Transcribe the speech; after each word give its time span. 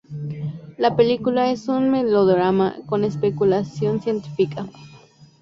La 0.79 0.95
película 0.95 1.51
es 1.51 1.67
un 1.67 1.91
melodrama 1.91 2.75
con 2.87 3.03
especulación 3.03 4.01
científica. 4.01 4.65